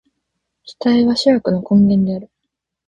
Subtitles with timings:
[0.63, 2.31] 期待は諸悪の根源である。